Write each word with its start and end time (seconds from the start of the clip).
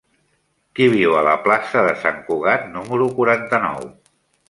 Qui 0.79 0.87
viu 0.93 1.13
a 1.19 1.21
la 1.27 1.35
plaça 1.45 1.85
de 1.89 1.93
Sant 2.07 2.19
Cugat 2.31 2.69
número 2.75 3.13
quaranta-nou? 3.21 3.91